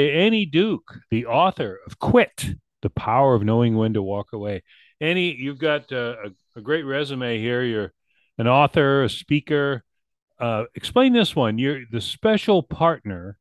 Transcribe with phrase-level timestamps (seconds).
[0.00, 4.62] Annie Duke, the author of Quit, The Power of Knowing When to Walk Away.
[5.00, 7.64] Annie, you've got uh, a, a, great resume here.
[7.64, 7.92] You're
[8.38, 9.82] an author, a speaker.
[10.38, 11.58] Uh, explain this one.
[11.58, 13.38] You're the special partner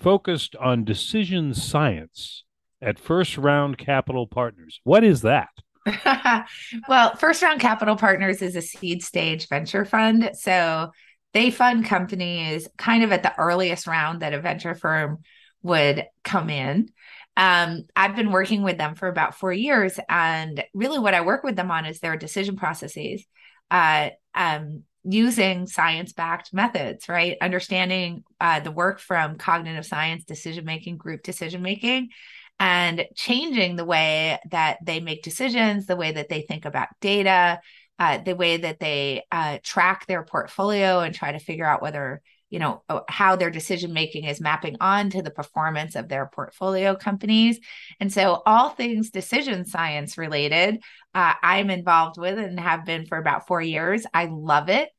[0.00, 2.42] focused on decision science
[2.82, 4.80] at First Round Capital Partners.
[4.82, 5.50] What is that?
[6.88, 10.30] well, First Round Capital Partners is a seed stage venture fund.
[10.34, 10.90] So
[11.34, 15.18] they fund companies kind of at the earliest round that a venture firm
[15.62, 16.90] would come in.
[17.36, 21.42] Um, I've been working with them for about four years, and really what I work
[21.44, 23.24] with them on is their decision processes,
[23.70, 27.38] uh, um, using science-backed methods, right?
[27.40, 32.10] Understanding uh, the work from cognitive science, decision making, group decision making,
[32.58, 37.60] and changing the way that they make decisions, the way that they think about data,
[37.98, 42.20] uh, the way that they uh, track their portfolio and try to figure out whether
[42.50, 46.26] you know uh, how their decision making is mapping on to the performance of their
[46.26, 47.58] portfolio companies.
[48.00, 50.82] And so all things decision science related
[51.14, 54.04] uh, i'm involved with and have been for about four years.
[54.12, 54.90] I love it.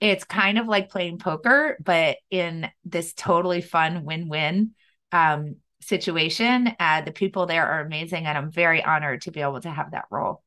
[0.00, 4.72] It's kind of like playing poker but in this totally fun win-win
[5.12, 6.72] um, situation.
[6.78, 9.90] Uh, the people there are amazing and i'm very honored to be able to have
[9.90, 10.42] that role.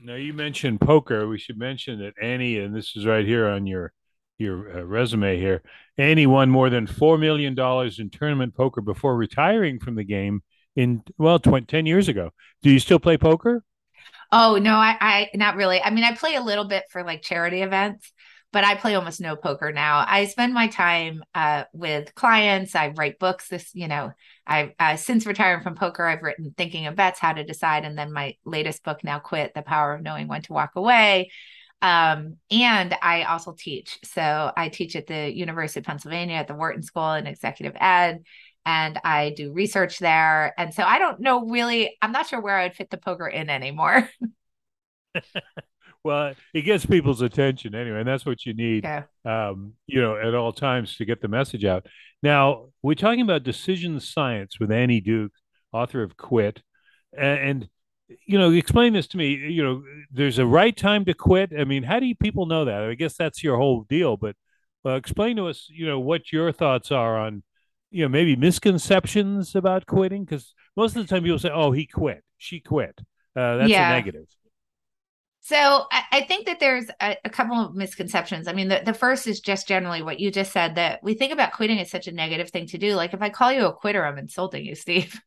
[0.00, 1.26] Now you mentioned poker.
[1.26, 3.92] We should mention that Annie, and this is right here on your
[4.38, 5.62] your uh, resume here.
[5.96, 10.42] Annie won more than four million dollars in tournament poker before retiring from the game
[10.76, 12.30] in well 20, 10 years ago.
[12.62, 13.64] Do you still play poker?
[14.30, 15.80] Oh no, I, I not really.
[15.82, 18.12] I mean, I play a little bit for like charity events,
[18.52, 20.04] but I play almost no poker now.
[20.06, 22.74] I spend my time uh, with clients.
[22.74, 23.48] I write books.
[23.48, 24.12] This, you know,
[24.46, 27.98] I uh, since retiring from poker, I've written Thinking in Bets, How to Decide, and
[27.98, 31.30] then my latest book, Now Quit: The Power of Knowing When to Walk Away.
[31.80, 33.98] Um, and I also teach.
[34.04, 38.24] So I teach at the University of Pennsylvania at the Wharton School in Executive Ed,
[38.66, 40.54] and I do research there.
[40.58, 41.96] And so I don't know really.
[42.02, 44.08] I'm not sure where I'd fit the poker in anymore.
[46.04, 49.04] well, it gets people's attention anyway, and that's what you need, yeah.
[49.24, 51.86] um, you know, at all times to get the message out.
[52.22, 55.32] Now, we're talking about decision science with Annie Duke,
[55.72, 56.62] author of Quit,
[57.16, 57.68] and, and
[58.26, 59.34] you know, explain this to me.
[59.34, 61.52] You know, there's a right time to quit.
[61.58, 62.82] I mean, how do you, people know that?
[62.82, 64.36] I guess that's your whole deal, but
[64.84, 67.42] uh, explain to us, you know, what your thoughts are on,
[67.90, 71.86] you know, maybe misconceptions about quitting, because most of the time people say, "Oh, he
[71.86, 72.98] quit, she quit."
[73.36, 73.90] Uh, that's yeah.
[73.90, 74.26] a negative.
[75.40, 78.48] So I, I think that there's a, a, couple of misconceptions.
[78.48, 81.32] I mean, the, the first is just generally what you just said that we think
[81.32, 82.94] about quitting as such a negative thing to do.
[82.94, 85.18] Like if I call you a quitter, I'm insulting you, Steve.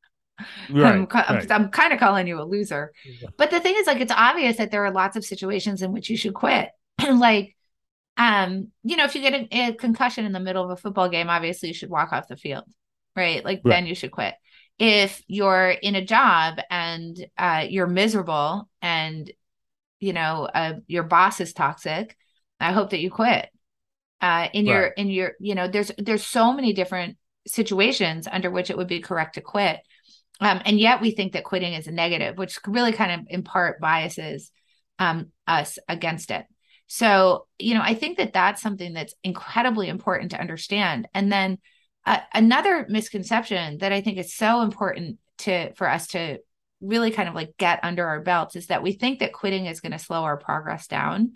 [0.69, 1.51] Right, I'm, right.
[1.51, 2.93] I'm, I'm kind of calling you a loser.
[3.05, 3.29] Yeah.
[3.37, 6.09] But the thing is, like, it's obvious that there are lots of situations in which
[6.09, 6.69] you should quit.
[7.13, 7.55] like,
[8.17, 11.09] um, you know, if you get a, a, concussion in the middle of a football
[11.09, 12.65] game, obviously you should walk off the field,
[13.15, 13.43] right?
[13.43, 13.71] Like, right.
[13.71, 14.35] then you should quit.
[14.77, 19.31] If you're in a job and uh, you're miserable and
[19.99, 22.17] you know uh, your boss is toxic,
[22.59, 23.49] I hope that you quit.
[24.21, 28.69] Uh, in your in your you know, there's there's so many different situations under which
[28.69, 29.79] it would be correct to quit
[30.41, 33.43] um, and yet we think that quitting is a negative, which really kind of in
[33.43, 34.51] part biases
[34.99, 36.45] um, us against it.
[36.87, 41.07] So, you know, I think that that's something that's incredibly important to understand.
[41.13, 41.59] And then
[42.05, 46.39] uh, another misconception that I think is so important to for us to
[46.81, 49.79] really kind of like get under our belts is that we think that quitting is
[49.79, 51.33] going to slow our progress down.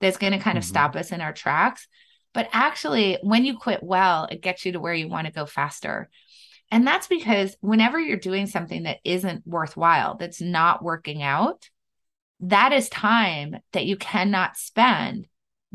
[0.00, 0.70] That's going to kind of mm-hmm.
[0.70, 1.86] stop us in our tracks.
[2.32, 5.46] But actually, when you quit well, it gets you to where you want to go
[5.46, 6.08] faster.
[6.70, 11.68] And that's because whenever you're doing something that isn't worthwhile, that's not working out,
[12.40, 15.26] that is time that you cannot spend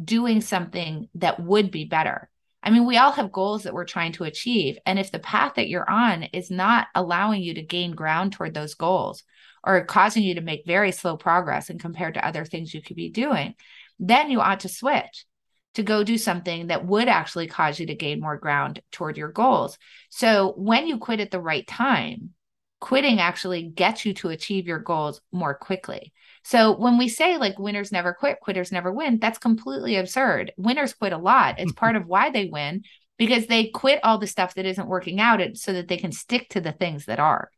[0.01, 2.29] doing something that would be better.
[2.63, 4.77] I mean, we all have goals that we're trying to achieve.
[4.85, 8.53] And if the path that you're on is not allowing you to gain ground toward
[8.53, 9.23] those goals
[9.63, 12.95] or causing you to make very slow progress and compared to other things you could
[12.95, 13.53] be doing,
[13.99, 15.25] then you ought to switch
[15.75, 19.31] to go do something that would actually cause you to gain more ground toward your
[19.31, 19.77] goals.
[20.09, 22.31] So when you quit at the right time,
[22.79, 26.13] quitting actually gets you to achieve your goals more quickly.
[26.43, 30.53] So when we say like winners never quit, quitters never win, that's completely absurd.
[30.57, 31.59] Winners quit a lot.
[31.59, 32.83] It's part of why they win
[33.17, 36.49] because they quit all the stuff that isn't working out so that they can stick
[36.49, 37.49] to the things that are.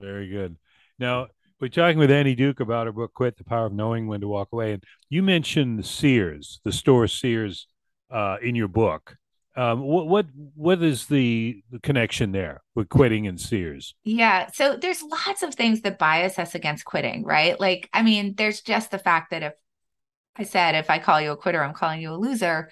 [0.00, 0.56] Very good.
[0.98, 1.28] Now,
[1.60, 4.28] we're talking with Annie Duke about her book "Quit: The Power of Knowing When to
[4.28, 7.66] Walk Away," and you mentioned Sears, the store Sears,
[8.10, 9.16] uh, in your book.
[9.56, 13.94] Um, what what what is the, connection there with quitting and Sears?
[14.04, 17.58] Yeah, so there's lots of things that bias us against quitting, right?
[17.58, 19.52] Like, I mean, there's just the fact that if
[20.36, 22.70] I said if I call you a quitter, I'm calling you a loser.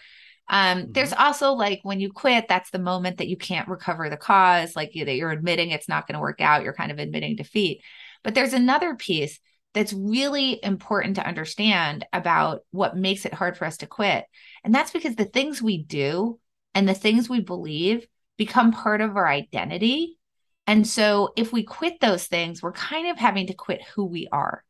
[0.48, 0.92] Um, mm-hmm.
[0.92, 4.74] There's also like when you quit, that's the moment that you can't recover the cause,
[4.74, 6.62] like you, that you're admitting it's not going to work out.
[6.62, 7.82] You're kind of admitting defeat.
[8.22, 9.40] But there's another piece
[9.74, 14.24] that's really important to understand about what makes it hard for us to quit.
[14.64, 16.38] And that's because the things we do
[16.74, 18.06] and the things we believe
[18.36, 20.18] become part of our identity.
[20.66, 24.28] And so if we quit those things, we're kind of having to quit who we
[24.32, 24.64] are.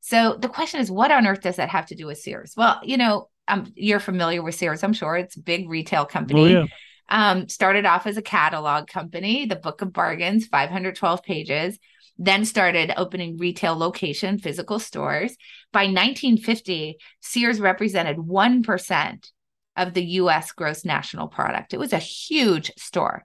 [0.00, 2.54] So the question is, what on earth does that have to do with Sears?
[2.56, 5.16] Well, you know, um, you're familiar with Sears, I'm sure.
[5.16, 6.56] It's a big retail company.
[6.56, 6.66] Oh, yeah.
[7.10, 11.78] Um, started off as a catalog company, the Book of Bargains, 512 pages,
[12.18, 15.36] then started opening retail location, physical stores.
[15.72, 19.30] By 1950, Sears represented 1%
[19.76, 21.72] of the US gross national product.
[21.72, 23.24] It was a huge store.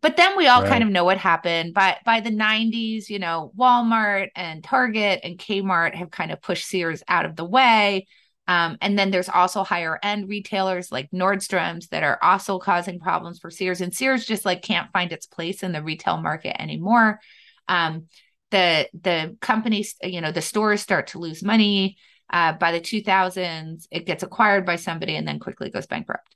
[0.00, 0.68] But then we all right.
[0.68, 1.74] kind of know what happened.
[1.74, 6.66] By by the 90s, you know, Walmart and Target and Kmart have kind of pushed
[6.66, 8.06] Sears out of the way.
[8.48, 13.38] Um, and then there's also higher end retailers like Nordstrom's that are also causing problems
[13.38, 13.80] for Sears.
[13.80, 17.18] And Sears just like can't find its place in the retail market anymore.
[17.68, 18.06] Um,
[18.50, 21.96] the the companies, you know, the stores start to lose money.
[22.28, 26.34] Uh, by the 2000s, it gets acquired by somebody and then quickly goes bankrupt.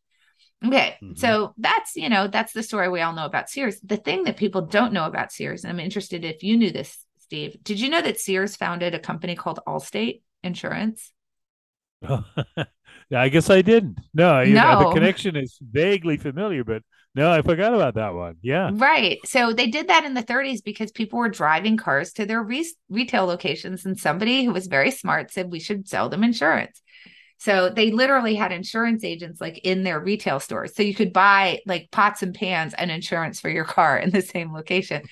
[0.65, 1.15] Okay, mm-hmm.
[1.15, 3.81] so that's you know that's the story we all know about Sears.
[3.81, 7.05] The thing that people don't know about Sears, and I'm interested if you knew this,
[7.19, 7.57] Steve.
[7.63, 11.13] Did you know that Sears founded a company called Allstate Insurance?
[13.13, 13.99] I guess I didn't.
[14.15, 14.73] No, you no.
[14.73, 16.83] Know, the connection is vaguely familiar, but
[17.15, 18.37] no, I forgot about that one.
[18.41, 18.71] Yeah.
[18.73, 19.19] Right.
[19.25, 22.73] So they did that in the 30s because people were driving cars to their re-
[22.89, 26.81] retail locations, and somebody who was very smart said we should sell them insurance.
[27.41, 30.75] So they literally had insurance agents like in their retail stores.
[30.75, 34.21] So you could buy like pots and pans and insurance for your car in the
[34.21, 35.03] same location.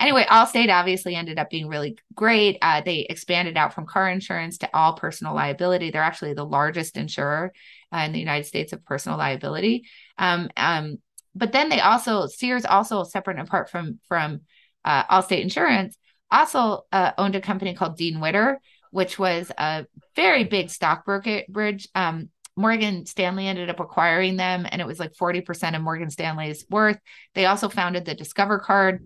[0.00, 2.58] Anyway, Allstate obviously ended up being really great.
[2.60, 5.92] Uh, they expanded out from car insurance to all personal liability.
[5.92, 7.52] They're actually the largest insurer
[7.94, 9.84] uh, in the United States of personal liability.
[10.18, 10.96] Um, um,
[11.36, 14.40] but then they also Sears also separate and apart from from
[14.84, 15.96] uh, Allstate Insurance
[16.30, 18.60] also uh, owned a company called Dean Witter
[18.90, 21.88] which was a very big stock brokerage.
[21.94, 26.64] Um, Morgan Stanley ended up acquiring them, and it was like 40% of Morgan Stanley's
[26.70, 26.98] worth.
[27.34, 29.04] They also founded the Discover Card,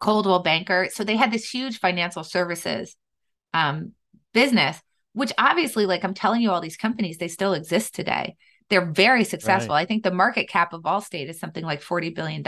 [0.00, 0.88] Coldwell Banker.
[0.92, 2.96] So they had this huge financial services
[3.52, 3.92] um,
[4.32, 4.80] business,
[5.12, 8.36] which obviously, like I'm telling you, all these companies, they still exist today.
[8.70, 9.74] They're very successful.
[9.74, 9.82] Right.
[9.82, 12.42] I think the market cap of Allstate is something like $40 billion.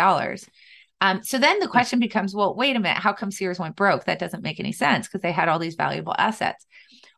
[1.01, 4.05] Um, so then the question becomes, well, wait a minute, how come Sears went broke?
[4.05, 6.67] That doesn't make any sense because they had all these valuable assets.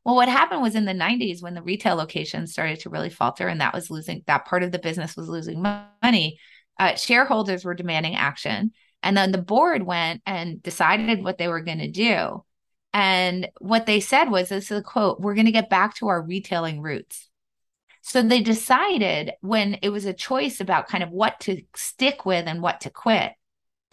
[0.04, 3.46] Well, what happened was in the 90s when the retail locations started to really falter
[3.46, 6.38] and that was losing, that part of the business was losing money,
[6.78, 8.72] uh, shareholders were demanding action.
[9.02, 12.44] And then the board went and decided what they were going to do.
[12.92, 16.08] And what they said was this is a quote, we're going to get back to
[16.08, 17.28] our retailing roots.
[18.02, 22.46] So they decided when it was a choice about kind of what to stick with
[22.46, 23.32] and what to quit,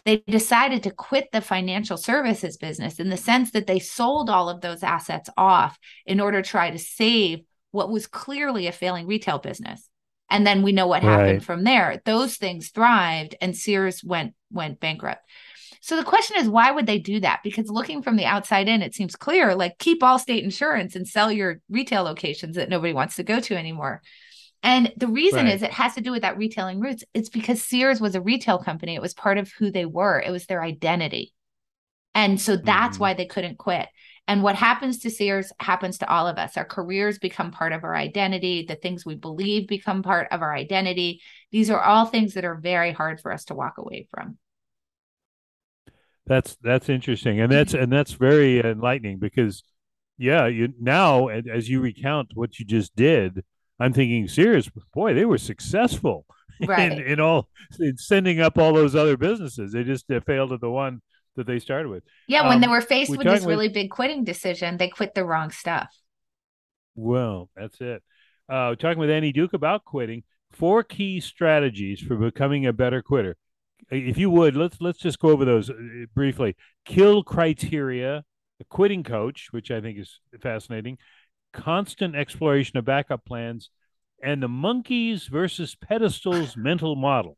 [0.06, 4.48] they decided to quit the financial services business in the sense that they sold all
[4.48, 5.76] of those assets off
[6.06, 7.40] in order to try to save
[7.72, 9.90] what was clearly a failing retail business.
[10.30, 11.42] And then we know what happened right.
[11.42, 12.00] from there.
[12.04, 15.22] Those things thrived and Sears went went bankrupt.
[15.80, 17.40] So the question is why would they do that?
[17.42, 21.32] Because looking from the outside in it seems clear like keep Allstate insurance and sell
[21.32, 24.02] your retail locations that nobody wants to go to anymore.
[24.62, 25.54] And the reason right.
[25.54, 27.04] is it has to do with that retailing roots.
[27.14, 28.94] It's because Sears was a retail company.
[28.94, 30.20] It was part of who they were.
[30.20, 31.32] It was their identity.
[32.14, 33.02] And so that's mm-hmm.
[33.02, 33.88] why they couldn't quit.
[34.26, 36.56] And what happens to Sears happens to all of us.
[36.56, 38.64] Our careers become part of our identity.
[38.66, 41.20] The things we believe become part of our identity.
[41.52, 44.38] These are all things that are very hard for us to walk away from.
[46.26, 49.62] That's that's interesting, and that's and that's very enlightening because,
[50.18, 53.44] yeah, you now as you recount what you just did,
[53.78, 56.24] I'm thinking, Sears boy, they were successful
[56.66, 56.92] right.
[56.92, 59.72] in, in all in sending up all those other businesses.
[59.72, 61.02] They just uh, failed at the one
[61.36, 62.02] that they started with.
[62.26, 64.88] Yeah, um, when they um, were faced with this really with, big quitting decision, they
[64.88, 65.94] quit the wrong stuff.
[66.94, 68.02] Well, that's it.
[68.48, 70.22] Uh, talking with Annie Duke about quitting.
[70.52, 73.36] Four key strategies for becoming a better quitter.
[73.90, 75.74] If you would, let's let's just go over those uh,
[76.14, 76.56] briefly.
[76.84, 78.24] Kill criteria,
[78.60, 80.98] a quitting coach, which I think is fascinating
[81.52, 83.70] constant exploration of backup plans,
[84.22, 87.36] and the monkeys versus pedestals mental model.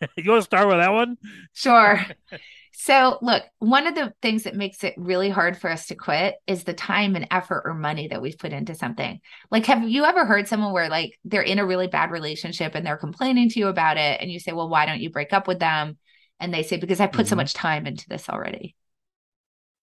[0.16, 1.16] you want to start with that one?
[1.52, 2.04] Sure.
[2.78, 6.34] So, look, one of the things that makes it really hard for us to quit
[6.46, 9.18] is the time and effort or money that we've put into something.
[9.50, 12.86] Like, have you ever heard someone where, like, they're in a really bad relationship and
[12.86, 14.20] they're complaining to you about it?
[14.20, 15.96] And you say, Well, why don't you break up with them?
[16.38, 17.30] And they say, Because I put mm-hmm.
[17.30, 18.76] so much time into this already.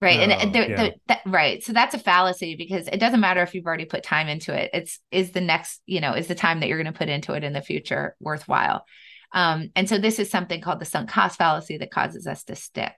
[0.00, 0.18] Right.
[0.18, 0.76] Oh, and the, yeah.
[0.76, 1.62] the, the, right.
[1.62, 4.70] So that's a fallacy because it doesn't matter if you've already put time into it.
[4.74, 7.32] It's is the next, you know, is the time that you're going to put into
[7.32, 8.84] it in the future worthwhile.
[9.32, 12.54] Um, and so this is something called the sunk cost fallacy that causes us to
[12.54, 12.92] stick.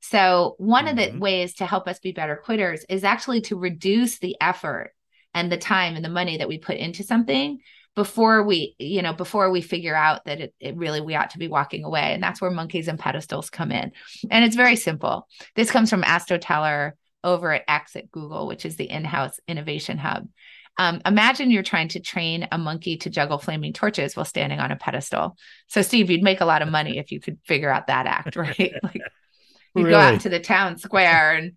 [0.00, 0.90] So one mm-hmm.
[0.90, 1.20] of the mm-hmm.
[1.20, 4.92] ways to help us be better quitters is actually to reduce the effort
[5.34, 7.58] and the time and the money that we put into something
[7.96, 11.38] before we you know before we figure out that it, it, really we ought to
[11.38, 12.12] be walking away.
[12.12, 13.90] And that's where monkeys and pedestals come in.
[14.30, 15.26] And it's very simple.
[15.56, 19.98] This comes from Astro Teller over at x at google which is the in-house innovation
[19.98, 20.28] hub.
[20.78, 24.70] Um, imagine you're trying to train a monkey to juggle flaming torches while standing on
[24.70, 25.36] a pedestal.
[25.66, 28.36] So steve you'd make a lot of money if you could figure out that act
[28.36, 28.74] right?
[28.82, 29.00] Like
[29.74, 29.90] you really?
[29.90, 31.52] go out to the town square and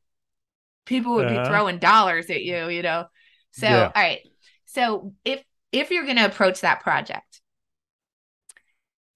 [0.86, 1.43] people would uh-huh.
[1.43, 3.05] be throwing dollars at you you know?
[3.51, 3.91] So yeah.
[3.93, 4.22] all right.
[4.65, 7.41] So if if you're going to approach that project,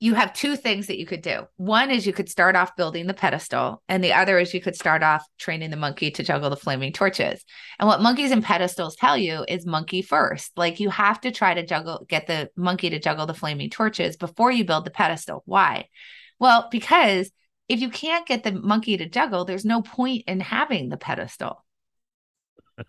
[0.04, 1.48] you have two things that you could do.
[1.56, 4.76] One is you could start off building the pedestal, and the other is you could
[4.76, 7.42] start off training the monkey to juggle the flaming torches.
[7.80, 10.52] And what monkeys and pedestals tell you is monkey first.
[10.58, 14.18] Like you have to try to juggle, get the monkey to juggle the flaming torches
[14.18, 15.42] before you build the pedestal.
[15.46, 15.88] Why?
[16.38, 17.32] Well, because
[17.70, 21.64] if you can't get the monkey to juggle, there's no point in having the pedestal.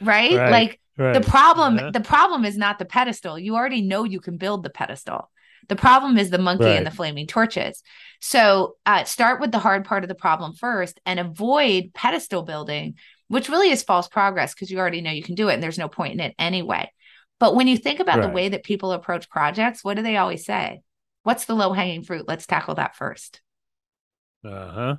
[0.00, 0.34] Right?
[0.34, 0.50] right.
[0.50, 1.14] Like Right.
[1.14, 1.90] The problem uh-huh.
[1.92, 3.38] the problem is not the pedestal.
[3.38, 5.30] You already know you can build the pedestal.
[5.68, 6.76] The problem is the monkey right.
[6.76, 7.82] and the flaming torches.
[8.20, 12.94] So uh, start with the hard part of the problem first and avoid pedestal building,
[13.28, 15.78] which really is false progress because you already know you can do it and there's
[15.78, 16.90] no point in it anyway.
[17.38, 18.26] But when you think about right.
[18.26, 20.80] the way that people approach projects, what do they always say?
[21.22, 22.26] What's the low hanging fruit?
[22.26, 23.40] Let's tackle that first.
[24.44, 24.96] Uh huh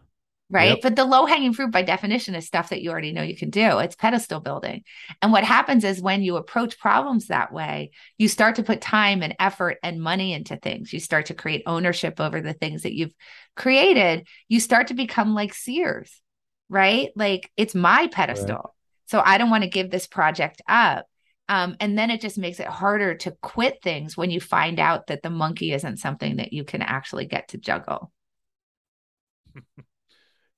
[0.52, 0.72] right?
[0.72, 0.80] Yep.
[0.84, 3.50] But the low hanging fruit, by definition, is stuff that you already know you can
[3.50, 3.80] do.
[3.80, 4.84] It's pedestal building.
[5.22, 9.24] And what happens is when you approach problems that way, you start to put time
[9.24, 10.92] and effort and money into things.
[10.92, 13.14] You start to create ownership over the things that you've
[13.56, 14.28] created.
[14.50, 16.22] You start to become like Sears,
[16.70, 17.10] right?
[17.16, 18.56] Like it's my pedestal.
[18.56, 18.66] Right.
[19.08, 21.06] So I don't want to give this project up.
[21.50, 25.08] Um, and then it just makes it harder to quit things when you find out
[25.08, 28.12] that the monkey isn't something that you can actually get to juggle.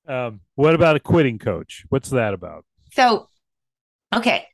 [0.07, 1.85] Um, what about a quitting coach?
[1.89, 2.65] What's that about?
[2.91, 3.29] So,
[4.13, 4.47] okay,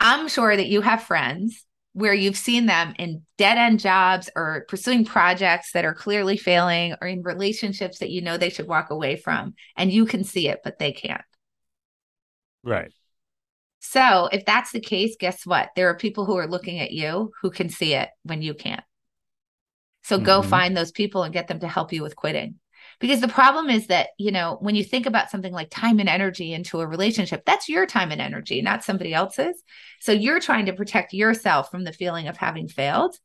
[0.00, 4.64] I'm sure that you have friends where you've seen them in dead end jobs or
[4.68, 8.90] pursuing projects that are clearly failing or in relationships that you know they should walk
[8.90, 11.22] away from and you can see it but they can't.
[12.62, 12.92] Right.
[13.80, 15.70] So, if that's the case, guess what?
[15.76, 18.82] There are people who are looking at you who can see it when you can't.
[20.02, 20.26] So, mm-hmm.
[20.26, 22.56] go find those people and get them to help you with quitting.
[23.00, 26.08] Because the problem is that, you know, when you think about something like time and
[26.08, 29.62] energy into a relationship, that's your time and energy, not somebody else's.
[30.00, 33.16] So you're trying to protect yourself from the feeling of having failed.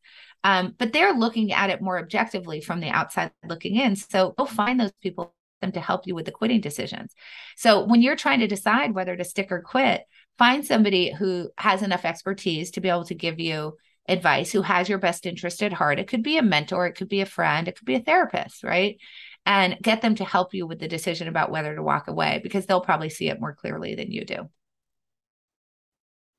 [0.43, 3.95] Um, but they're looking at it more objectively from the outside looking in.
[3.95, 7.13] So go find those people them to help you with the quitting decisions.
[7.55, 10.03] So when you're trying to decide whether to stick or quit,
[10.37, 13.77] find somebody who has enough expertise to be able to give you
[14.07, 15.99] advice, who has your best interest at heart.
[15.99, 18.63] It could be a mentor, it could be a friend, it could be a therapist,
[18.63, 18.97] right?
[19.45, 22.65] And get them to help you with the decision about whether to walk away because
[22.65, 24.49] they'll probably see it more clearly than you do.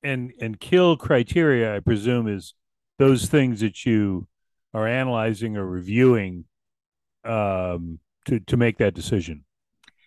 [0.03, 2.55] And and kill criteria, I presume, is
[2.99, 4.27] those things that you
[4.73, 6.45] are analyzing or reviewing
[7.25, 9.45] um, to to make that decision.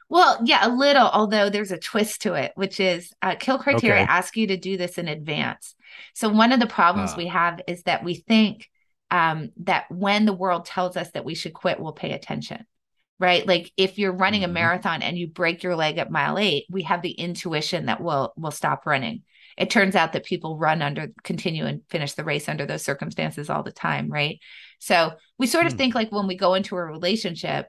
[0.09, 4.03] Well, yeah, a little, although there's a twist to it, which is uh, kill criteria
[4.03, 4.11] okay.
[4.11, 5.75] ask you to do this in advance.
[6.13, 7.15] So one of the problems uh.
[7.17, 8.69] we have is that we think
[9.11, 12.65] um, that when the world tells us that we should quit, we'll pay attention
[13.19, 14.55] right like if you're running a mm-hmm.
[14.55, 18.33] marathon and you break your leg at mile 8 we have the intuition that we'll
[18.37, 19.23] will stop running
[19.57, 23.49] it turns out that people run under continue and finish the race under those circumstances
[23.49, 24.39] all the time right
[24.79, 25.77] so we sort of mm.
[25.77, 27.67] think like when we go into a relationship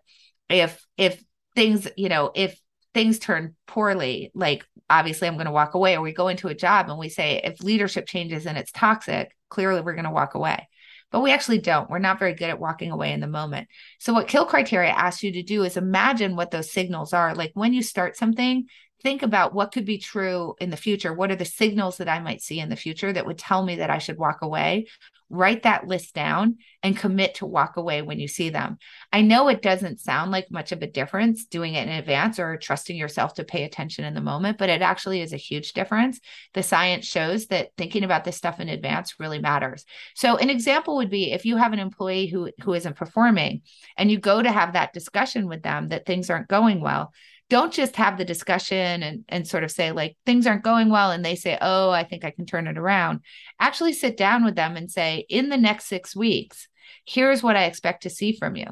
[0.49, 1.23] if if
[1.55, 2.59] things you know if
[2.95, 6.55] things turn poorly like obviously i'm going to walk away or we go into a
[6.55, 10.35] job and we say if leadership changes and it's toxic clearly we're going to walk
[10.35, 10.69] away
[11.11, 11.88] but we actually don't.
[11.88, 13.69] We're not very good at walking away in the moment.
[13.99, 17.35] So, what kill criteria asks you to do is imagine what those signals are.
[17.35, 18.67] Like when you start something,
[19.02, 21.12] think about what could be true in the future.
[21.12, 23.76] What are the signals that I might see in the future that would tell me
[23.76, 24.87] that I should walk away?
[25.31, 28.78] write that list down and commit to walk away when you see them.
[29.12, 32.57] I know it doesn't sound like much of a difference doing it in advance or
[32.57, 36.21] trusting yourself to pay attention in the moment, but it actually is a huge difference.
[36.55, 39.85] The science shows that thinking about this stuff in advance really matters.
[40.14, 43.62] So an example would be if you have an employee who who isn't performing
[43.97, 47.12] and you go to have that discussion with them that things aren't going well,
[47.50, 51.11] don't just have the discussion and, and sort of say like things aren't going well
[51.11, 53.21] and they say oh i think i can turn it around.
[53.59, 56.69] Actually sit down with them and say in the next six weeks
[57.07, 58.67] here's what i expect to see from you.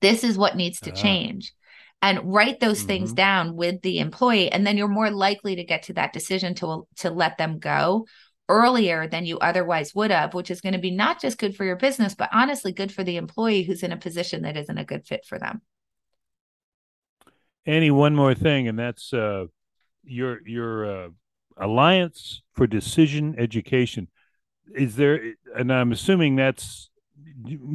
[0.00, 1.52] This is what needs to uh change.
[2.02, 2.88] And write those mm-hmm.
[2.88, 6.54] things down with the employee and then you're more likely to get to that decision
[6.56, 8.06] to to let them go
[8.48, 11.64] earlier than you otherwise would have which is going to be not just good for
[11.64, 14.84] your business but honestly good for the employee who's in a position that isn't a
[14.84, 15.60] good fit for them
[17.66, 19.46] Annie, one more thing, and that's uh,
[20.04, 21.08] your your uh,
[21.56, 24.08] Alliance for Decision Education.
[24.74, 26.90] Is there, and I'm assuming that's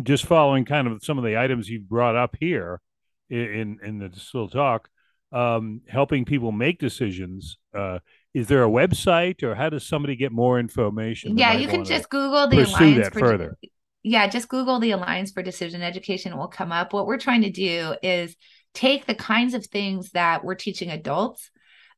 [0.04, 2.82] just following kind of some of the items you brought up here
[3.30, 4.90] in in the still talk,
[5.32, 7.58] um, helping people make decisions.
[7.74, 8.00] Uh,
[8.34, 11.38] is there a website, or how does somebody get more information?
[11.38, 13.58] Yeah, you can just Google the Alliance for further.
[14.04, 16.34] Yeah, just Google the Alliance for Decision Education.
[16.34, 16.94] It will come up.
[16.94, 18.36] What we're trying to do is
[18.74, 21.50] take the kinds of things that we're teaching adults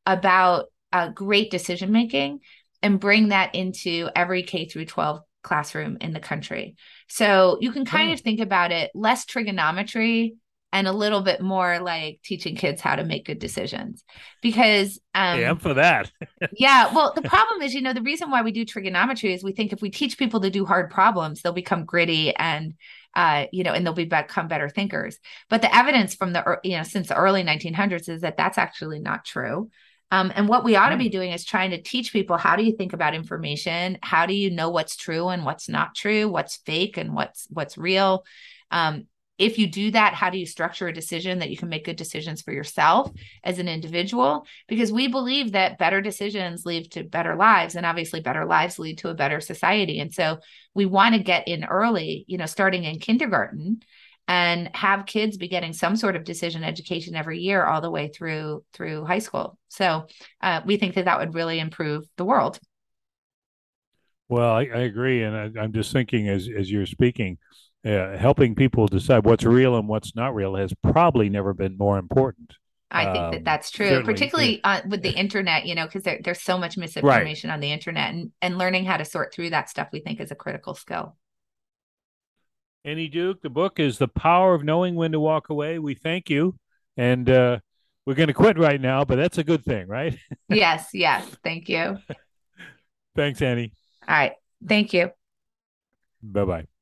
[0.05, 2.39] about uh, great decision making
[2.81, 6.75] and bring that into every K through 12 classroom in the country.
[7.07, 8.13] So you can kind oh.
[8.13, 10.35] of think about it less trigonometry
[10.71, 14.03] and a little bit more like teaching kids how to make good decisions
[14.41, 16.11] because um yeah, I'm for that.
[16.57, 19.53] yeah, well, the problem is, you know, the reason why we do trigonometry is we
[19.53, 22.73] think if we teach people to do hard problems, they'll become gritty and
[23.15, 25.19] uh, you know, and they'll be become better thinkers.
[25.49, 28.99] But the evidence from the you know since the early 1900s is that that's actually
[28.99, 29.69] not true.
[30.11, 32.63] Um, and what we ought to be doing is trying to teach people how do
[32.63, 33.97] you think about information?
[34.03, 36.29] How do you know what's true and what's not true?
[36.29, 38.23] What's fake and what's what's real?
[38.69, 41.85] Um, if you do that, how do you structure a decision that you can make
[41.85, 43.11] good decisions for yourself
[43.43, 44.45] as an individual?
[44.67, 48.99] Because we believe that better decisions lead to better lives, and obviously, better lives lead
[48.99, 49.99] to a better society.
[49.99, 50.37] And so,
[50.75, 53.81] we want to get in early, you know, starting in kindergarten
[54.27, 58.07] and have kids be getting some sort of decision education every year all the way
[58.07, 60.07] through through high school so
[60.41, 62.59] uh, we think that that would really improve the world
[64.29, 67.37] well i, I agree and I, am just thinking as as you're speaking
[67.85, 71.97] uh, helping people decide what's real and what's not real has probably never been more
[71.97, 72.53] important.
[72.89, 76.19] I think that um, that's true, particularly uh, with the internet, you know, because there,
[76.23, 77.55] there's so much misinformation right.
[77.55, 80.29] on the internet and, and learning how to sort through that stuff, we think is
[80.29, 81.15] a critical skill.
[82.85, 85.79] Annie Duke, the book is The Power of Knowing When to Walk Away.
[85.79, 86.55] We thank you.
[86.95, 87.59] And uh,
[88.05, 90.17] we're going to quit right now, but that's a good thing, right?
[90.49, 91.25] yes, yes.
[91.43, 91.97] Thank you.
[93.15, 93.73] Thanks, Annie.
[94.07, 94.33] All right.
[94.67, 95.11] Thank you.
[96.21, 96.72] Bye bye.